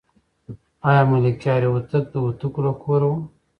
آیا 0.87 1.03
ملکیار 1.11 1.61
هوتک 1.73 2.03
د 2.11 2.15
هوتکو 2.23 2.59
له 2.65 2.73
کوره 2.81 3.07
و؟ 3.11 3.15